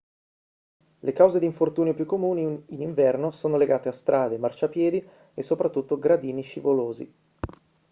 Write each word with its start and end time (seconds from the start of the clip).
le 1.01 1.13
cause 1.13 1.37
d'infortunio 1.37 1.93
più 1.93 2.05
comuni 2.07 2.41
in 2.41 2.81
inverno 2.81 3.29
sono 3.29 3.55
legate 3.55 3.87
a 3.87 3.91
strade 3.91 4.39
marciapiedi 4.39 5.07
e 5.35 5.43
soprattutto 5.43 5.99
gradini 5.99 6.41
scivolosi 6.41 7.13